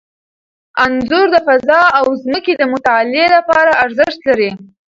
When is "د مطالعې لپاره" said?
2.57-3.71